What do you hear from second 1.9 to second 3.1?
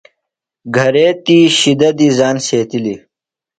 دی زان سیتِلیۡ۔